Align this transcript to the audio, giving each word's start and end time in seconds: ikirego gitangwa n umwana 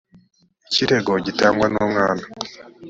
ikirego 0.65 1.11
gitangwa 1.25 1.65
n 1.73 1.75
umwana 1.85 2.23